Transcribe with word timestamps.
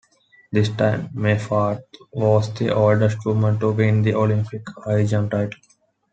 This 0.51 0.67
time, 0.69 1.09
Meyfarth 1.09 1.83
was 2.11 2.51
the 2.55 2.73
oldest 2.73 3.23
woman 3.23 3.59
to 3.59 3.71
win 3.71 4.01
the 4.01 4.15
Olympic 4.15 4.63
high 4.83 5.05
jump 5.05 5.29
title. 5.29 5.59